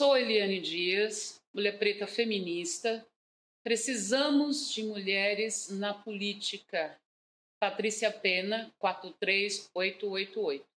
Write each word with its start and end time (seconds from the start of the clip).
Eliane 0.00 0.58
Dias, 0.58 1.42
mulher 1.52 1.78
preta 1.78 2.06
feminista. 2.06 3.06
Precisamos 3.62 4.72
de 4.72 4.82
mulheres 4.84 5.68
na 5.68 5.92
política. 5.92 6.98
Patrícia 7.60 8.10
Pena, 8.10 8.72
43888. 8.78 10.71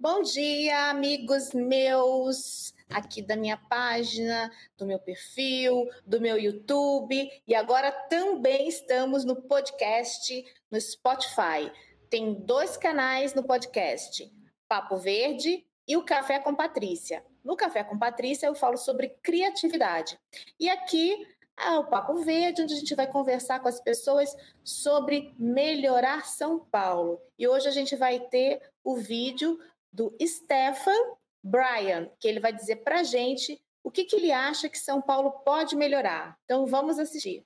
Bom 0.00 0.22
dia, 0.22 0.90
amigos 0.90 1.52
meus, 1.52 2.72
aqui 2.88 3.20
da 3.20 3.34
minha 3.34 3.56
página, 3.56 4.48
do 4.76 4.86
meu 4.86 5.00
perfil, 5.00 5.88
do 6.06 6.20
meu 6.20 6.38
YouTube 6.38 7.28
e 7.46 7.54
agora 7.54 7.90
também 7.90 8.68
estamos 8.68 9.24
no 9.24 9.34
podcast 9.34 10.44
no 10.70 10.80
Spotify. 10.80 11.72
Tem 12.08 12.32
dois 12.32 12.76
canais 12.76 13.34
no 13.34 13.42
podcast, 13.42 14.32
Papo 14.68 14.98
Verde 14.98 15.66
e 15.86 15.96
o 15.96 16.04
Café 16.04 16.38
com 16.38 16.54
Patrícia. 16.54 17.24
No 17.44 17.56
Café 17.56 17.82
com 17.82 17.98
Patrícia 17.98 18.46
eu 18.46 18.54
falo 18.54 18.76
sobre 18.76 19.08
criatividade. 19.22 20.16
E 20.60 20.68
aqui 20.68 21.26
é 21.60 21.78
o 21.78 21.84
Papo 21.84 22.16
Verde, 22.16 22.62
onde 22.62 22.74
a 22.74 22.76
gente 22.76 22.94
vai 22.94 23.06
conversar 23.06 23.60
com 23.60 23.68
as 23.68 23.80
pessoas 23.80 24.34
sobre 24.62 25.34
melhorar 25.38 26.26
São 26.26 26.58
Paulo. 26.58 27.20
E 27.38 27.46
hoje 27.46 27.68
a 27.68 27.72
gente 27.72 27.96
vai 27.96 28.20
ter 28.20 28.60
o 28.84 28.96
vídeo 28.96 29.58
do 29.92 30.16
Stefan 30.22 31.16
Bryan, 31.42 32.10
que 32.18 32.28
ele 32.28 32.40
vai 32.40 32.52
dizer 32.52 32.76
para 32.76 33.00
a 33.00 33.02
gente 33.02 33.60
o 33.82 33.90
que, 33.90 34.04
que 34.04 34.16
ele 34.16 34.32
acha 34.32 34.68
que 34.68 34.78
São 34.78 35.00
Paulo 35.00 35.30
pode 35.44 35.74
melhorar. 35.76 36.38
Então 36.44 36.66
vamos 36.66 36.98
assistir. 36.98 37.44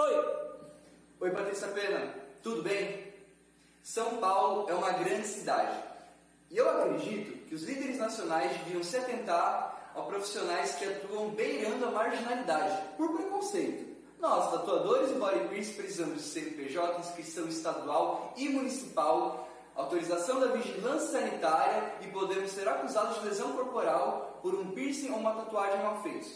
Oi! 0.00 0.46
Oi, 1.20 1.30
Patrícia 1.30 1.68
Pena, 1.68 2.14
tudo 2.42 2.62
bem? 2.62 3.14
São 3.82 4.18
Paulo 4.18 4.68
é 4.68 4.74
uma 4.74 4.92
grande 4.92 5.26
cidade. 5.26 5.80
E 6.50 6.56
eu 6.56 6.68
acredito 6.68 7.46
que 7.46 7.54
os 7.54 7.62
líderes 7.62 7.98
nacionais 7.98 8.50
deviam 8.58 8.82
se 8.82 8.96
atentar 8.96 9.75
a 9.96 10.02
profissionais 10.02 10.74
que 10.74 10.84
atuam 10.84 11.30
beirando 11.30 11.86
a 11.86 11.90
marginalidade, 11.90 12.82
por 12.96 13.16
preconceito. 13.16 13.96
Nós, 14.18 14.50
tatuadores 14.50 15.10
e 15.10 15.14
bodybuilders, 15.14 15.70
precisamos 15.70 16.22
de 16.22 16.28
CNPJ, 16.28 17.00
inscrição 17.00 17.48
estadual 17.48 18.32
e 18.36 18.48
municipal 18.48 19.46
autorização 19.76 20.40
da 20.40 20.46
vigilância 20.46 21.20
sanitária 21.20 21.96
e 22.00 22.06
podemos 22.08 22.50
ser 22.50 22.66
acusados 22.66 23.20
de 23.20 23.28
lesão 23.28 23.52
corporal 23.52 24.38
por 24.42 24.54
um 24.54 24.70
piercing 24.70 25.10
ou 25.10 25.18
uma 25.18 25.34
tatuagem 25.34 25.82
mal 25.82 26.02
feita. 26.02 26.26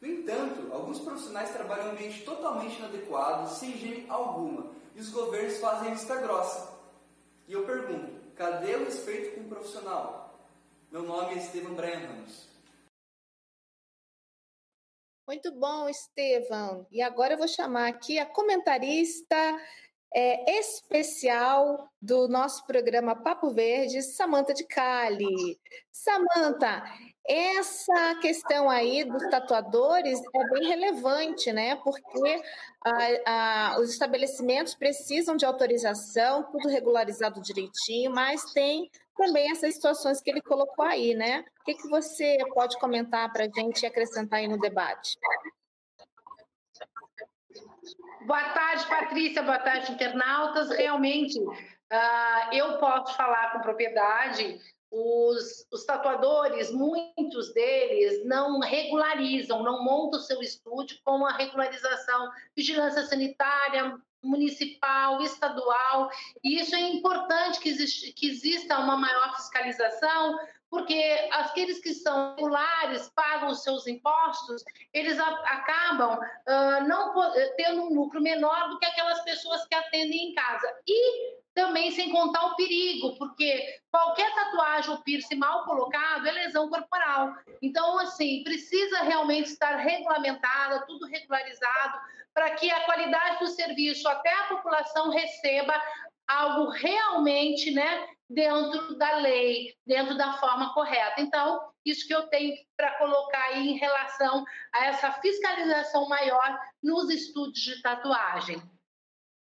No 0.00 0.08
entanto, 0.08 0.72
alguns 0.72 0.98
profissionais 0.98 1.50
trabalham 1.50 1.86
em 1.86 1.88
um 1.88 1.92
ambiente 1.92 2.22
totalmente 2.24 2.78
inadequado, 2.78 3.48
sem 3.48 3.70
higiene 3.70 4.06
alguma, 4.08 4.66
e 4.94 5.00
os 5.00 5.08
governos 5.08 5.58
fazem 5.58 5.92
vista 5.92 6.16
grossa. 6.16 6.72
E 7.48 7.52
eu 7.54 7.64
pergunto, 7.64 8.12
cadê 8.36 8.76
o 8.76 8.84
respeito 8.84 9.34
com 9.34 9.42
o 9.42 9.48
profissional? 9.48 10.38
Meu 10.90 11.02
nome 11.02 11.34
é 11.34 11.38
Estevam 11.38 11.74
Brian 11.74 12.00
Ramos. 12.00 12.51
Muito 15.26 15.52
bom, 15.52 15.88
Estevam. 15.88 16.86
E 16.90 17.00
agora 17.00 17.34
eu 17.34 17.38
vou 17.38 17.48
chamar 17.48 17.88
aqui 17.88 18.18
a 18.18 18.26
comentarista 18.26 19.36
é, 20.14 20.58
especial 20.58 21.88
do 22.00 22.28
nosso 22.28 22.66
programa 22.66 23.14
Papo 23.14 23.50
Verde, 23.50 24.02
Samanta 24.02 24.52
de 24.52 24.64
Cali. 24.64 25.58
Samanta, 25.90 26.82
essa 27.26 28.16
questão 28.20 28.68
aí 28.68 29.04
dos 29.04 29.22
tatuadores 29.30 30.20
é 30.34 30.48
bem 30.50 30.68
relevante, 30.68 31.52
né? 31.52 31.76
Porque 31.76 32.42
os 33.80 33.90
estabelecimentos 33.90 34.74
precisam 34.74 35.36
de 35.36 35.46
autorização, 35.46 36.42
tudo 36.50 36.68
regularizado 36.68 37.40
direitinho, 37.40 38.10
mas 38.10 38.52
tem 38.52 38.90
também 39.16 39.50
essas 39.50 39.74
situações 39.74 40.20
que 40.20 40.30
ele 40.30 40.40
colocou 40.40 40.84
aí, 40.84 41.14
né? 41.14 41.44
O 41.60 41.64
que, 41.64 41.74
que 41.74 41.88
você 41.88 42.38
pode 42.54 42.78
comentar 42.78 43.32
para 43.32 43.44
a 43.44 43.48
gente 43.48 43.82
e 43.82 43.86
acrescentar 43.86 44.40
aí 44.40 44.48
no 44.48 44.58
debate? 44.58 45.18
Boa 48.26 48.50
tarde, 48.50 48.86
Patrícia. 48.86 49.42
Boa 49.42 49.58
tarde, 49.58 49.92
internautas. 49.92 50.70
Realmente, 50.70 51.38
uh, 51.40 52.52
eu 52.52 52.78
posso 52.78 53.16
falar 53.16 53.52
com 53.52 53.60
propriedade. 53.60 54.60
Os, 54.90 55.66
os, 55.72 55.84
tatuadores, 55.84 56.70
muitos 56.70 57.52
deles 57.54 58.24
não 58.26 58.60
regularizam, 58.60 59.62
não 59.62 59.82
montam 59.82 60.20
o 60.20 60.22
seu 60.22 60.40
estúdio 60.42 60.98
com 61.02 61.24
a 61.24 61.32
regularização, 61.32 62.30
vigilância 62.54 63.02
sanitária, 63.04 63.98
municipal, 64.22 65.20
estadual, 65.22 66.10
e 66.42 66.60
isso 66.60 66.74
é 66.74 66.80
importante 66.80 67.60
que, 67.60 67.68
existe, 67.68 68.12
que 68.12 68.28
exista 68.28 68.78
uma 68.78 68.96
maior 68.96 69.34
fiscalização, 69.36 70.38
porque 70.70 71.28
aqueles 71.32 71.80
que 71.80 71.92
são 71.92 72.34
regulares, 72.34 73.10
pagam 73.14 73.50
os 73.50 73.62
seus 73.62 73.86
impostos, 73.86 74.64
eles 74.90 75.18
acabam 75.20 76.18
uh, 76.18 76.88
não 76.88 77.12
tendo 77.56 77.82
um 77.82 77.94
lucro 77.94 78.22
menor 78.22 78.70
do 78.70 78.78
que 78.78 78.86
aquelas 78.86 79.11
pessoas 79.32 79.66
que 79.66 79.74
atendem 79.74 80.30
em 80.30 80.34
casa. 80.34 80.68
E 80.86 81.42
também 81.54 81.90
sem 81.90 82.10
contar 82.10 82.46
o 82.46 82.56
perigo, 82.56 83.16
porque 83.18 83.80
qualquer 83.90 84.34
tatuagem 84.34 84.90
ou 84.90 85.02
piercing 85.02 85.36
mal 85.36 85.64
colocado 85.64 86.26
é 86.26 86.32
lesão 86.32 86.68
corporal. 86.68 87.34
Então, 87.60 87.98
assim, 87.98 88.42
precisa 88.42 89.02
realmente 89.02 89.48
estar 89.48 89.76
regulamentada, 89.76 90.86
tudo 90.86 91.06
regularizado, 91.06 91.98
para 92.34 92.50
que 92.54 92.70
a 92.70 92.84
qualidade 92.84 93.38
do 93.40 93.48
serviço 93.48 94.08
até 94.08 94.32
a 94.32 94.44
população 94.44 95.10
receba 95.10 95.74
algo 96.26 96.70
realmente, 96.70 97.70
né, 97.70 98.06
dentro 98.30 98.96
da 98.96 99.16
lei, 99.16 99.74
dentro 99.86 100.16
da 100.16 100.32
forma 100.34 100.72
correta. 100.72 101.20
Então, 101.20 101.60
isso 101.84 102.06
que 102.06 102.14
eu 102.14 102.28
tenho 102.28 102.54
para 102.76 102.96
colocar 102.96 103.42
aí 103.48 103.68
em 103.68 103.76
relação 103.76 104.42
a 104.72 104.86
essa 104.86 105.12
fiscalização 105.12 106.08
maior 106.08 106.58
nos 106.82 107.10
estúdios 107.10 107.62
de 107.62 107.82
tatuagem. 107.82 108.62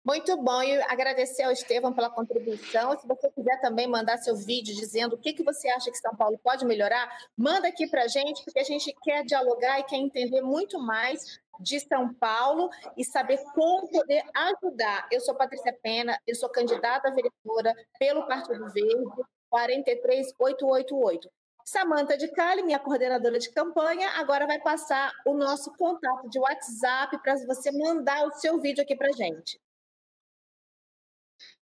Muito 0.03 0.35
bom, 0.39 0.63
e 0.63 0.81
agradecer 0.85 1.43
ao 1.43 1.53
Estevam 1.53 1.93
pela 1.93 2.09
contribuição. 2.09 2.99
Se 2.99 3.07
você 3.07 3.31
quiser 3.31 3.61
também 3.61 3.87
mandar 3.87 4.17
seu 4.17 4.35
vídeo 4.35 4.75
dizendo 4.75 5.15
o 5.15 5.19
que, 5.19 5.35
que 5.35 5.43
você 5.43 5.69
acha 5.69 5.91
que 5.91 5.99
São 5.99 6.17
Paulo 6.17 6.39
pode 6.43 6.65
melhorar, 6.65 7.07
manda 7.37 7.69
aqui 7.69 7.87
para 7.87 8.05
a 8.05 8.09
gente, 8.09 8.43
porque 8.43 8.61
a 8.61 8.65
gente 8.65 8.95
quer 9.03 9.25
dialogar 9.25 9.79
e 9.79 9.85
quer 9.85 9.97
entender 9.97 10.41
muito 10.41 10.79
mais 10.79 11.39
de 11.61 11.79
São 11.81 12.15
Paulo 12.15 12.71
e 12.97 13.05
saber 13.05 13.39
como 13.55 13.91
poder 13.91 14.25
ajudar. 14.35 15.07
Eu 15.13 15.21
sou 15.21 15.35
Patrícia 15.35 15.79
Pena, 15.83 16.19
eu 16.27 16.35
sou 16.35 16.49
candidata 16.49 17.09
a 17.09 17.13
vereadora 17.13 17.75
pelo 17.99 18.27
Partido 18.27 18.73
Verde, 18.73 19.23
43888. 19.51 21.31
Samanta 21.63 22.17
de 22.17 22.29
Cali, 22.29 22.63
minha 22.63 22.79
coordenadora 22.79 23.39
de 23.39 23.51
campanha, 23.51 24.09
agora 24.17 24.47
vai 24.47 24.59
passar 24.59 25.13
o 25.27 25.35
nosso 25.35 25.71
contato 25.77 26.27
de 26.31 26.39
WhatsApp 26.39 27.19
para 27.23 27.37
você 27.47 27.71
mandar 27.71 28.27
o 28.27 28.33
seu 28.33 28.59
vídeo 28.59 28.83
aqui 28.83 28.97
para 28.97 29.13
gente. 29.13 29.61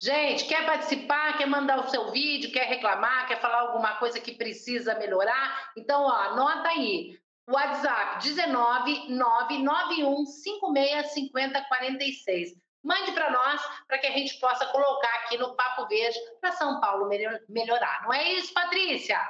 Gente, 0.03 0.47
quer 0.47 0.65
participar, 0.65 1.37
quer 1.37 1.47
mandar 1.47 1.79
o 1.79 1.89
seu 1.91 2.11
vídeo, 2.11 2.51
quer 2.51 2.65
reclamar, 2.65 3.27
quer 3.29 3.39
falar 3.39 3.61
alguma 3.61 3.97
coisa 3.97 4.19
que 4.19 4.35
precisa 4.35 4.99
melhorar? 4.99 5.73
Então, 5.77 6.05
ó, 6.05 6.11
anota 6.11 6.71
aí. 6.71 7.21
WhatsApp 7.47 8.23
19 8.23 9.11
991 9.11 10.25
56 10.25 11.13
50 11.13 11.65
46. 11.65 12.53
Mande 12.83 13.13
para 13.13 13.31
nós 13.31 13.61
para 13.87 13.99
que 13.99 14.07
a 14.07 14.13
gente 14.13 14.39
possa 14.41 14.65
colocar 14.69 15.15
aqui 15.17 15.37
no 15.37 15.55
Papo 15.55 15.87
Verde 15.87 16.19
para 16.41 16.53
São 16.53 16.81
Paulo 16.81 17.07
melhorar. 17.49 18.03
Não 18.05 18.15
é 18.15 18.33
isso, 18.33 18.55
Patrícia? 18.55 19.21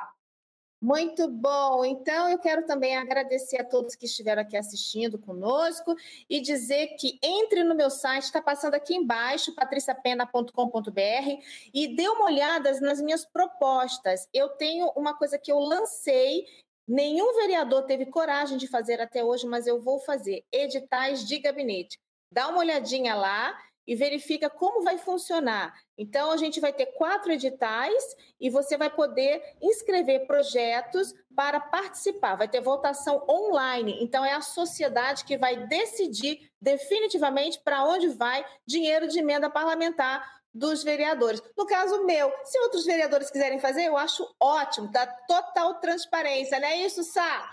Muito 0.81 1.29
bom. 1.29 1.85
Então, 1.85 2.29
eu 2.29 2.39
quero 2.39 2.65
também 2.65 2.97
agradecer 2.97 3.61
a 3.61 3.65
todos 3.65 3.95
que 3.95 4.07
estiveram 4.07 4.41
aqui 4.41 4.57
assistindo 4.57 5.19
conosco 5.19 5.95
e 6.29 6.41
dizer 6.41 6.97
que 6.99 7.19
entre 7.23 7.63
no 7.63 7.75
meu 7.75 7.91
site, 7.91 8.25
está 8.25 8.41
passando 8.41 8.75
aqui 8.75 8.95
embaixo, 8.95 9.55
patriciapena.com.br, 9.55 11.43
e 11.75 11.95
dê 11.95 12.09
uma 12.09 12.25
olhada 12.25 12.81
nas 12.81 13.01
minhas 13.01 13.27
propostas. 13.27 14.27
Eu 14.33 14.49
tenho 14.51 14.91
uma 14.97 15.15
coisa 15.15 15.39
que 15.39 15.53
eu 15.53 15.59
lancei 15.59 16.47
Nenhum 16.93 17.37
vereador 17.37 17.85
teve 17.85 18.07
coragem 18.07 18.59
de 18.59 18.67
fazer 18.67 19.01
até 19.01 19.23
hoje, 19.23 19.47
mas 19.47 19.65
eu 19.65 19.81
vou 19.81 20.01
fazer 20.01 20.45
editais 20.51 21.25
de 21.25 21.39
gabinete. 21.39 21.97
Dá 22.33 22.49
uma 22.49 22.59
olhadinha 22.59 23.15
lá 23.15 23.57
e 23.87 23.95
verifica 23.95 24.49
como 24.49 24.83
vai 24.83 24.99
funcionar. 24.99 25.75
Então, 25.97 26.31
a 26.31 26.37
gente 26.37 26.61
vai 26.61 26.73
ter 26.73 26.87
quatro 26.87 27.33
editais 27.33 28.03
e 28.41 28.49
você 28.49 28.77
vai 28.77 28.91
poder 28.91 29.43
inscrever 29.61 30.27
projetos 30.27 31.15
para 31.35 31.61
participar. 31.61 32.37
Vai 32.37 32.49
ter 32.49 32.61
votação 32.61 33.25
online. 33.29 33.99
Então, 34.01 34.25
é 34.25 34.33
a 34.33 34.41
sociedade 34.41 35.25
que 35.25 35.37
vai 35.37 35.67
decidir 35.67 36.51
definitivamente 36.61 37.61
para 37.63 37.85
onde 37.85 38.09
vai 38.09 38.45
dinheiro 38.67 39.09
de 39.09 39.19
emenda 39.19 39.51
parlamentar 39.51 40.41
dos 40.53 40.83
vereadores. 40.83 41.43
No 41.57 41.67
caso 41.67 42.05
meu, 42.05 42.33
se 42.45 42.59
outros 42.61 42.85
vereadores 42.85 43.31
quiserem 43.31 43.59
fazer, 43.59 43.85
eu 43.85 43.97
acho 43.97 44.27
ótimo, 44.41 44.91
dá 44.91 45.07
total 45.07 45.81
transparência, 45.81 46.59
não 46.59 46.67
é 46.67 46.77
isso, 46.79 47.03
Sá? 47.05 47.51